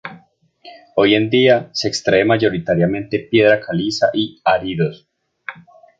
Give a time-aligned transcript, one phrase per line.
[0.95, 5.07] Hoy en día, se extrae mayoritariamente piedra caliza y áridos.